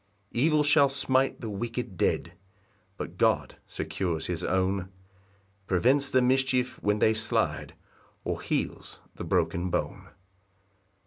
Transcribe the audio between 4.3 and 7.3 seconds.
own, Prevents the mischief when they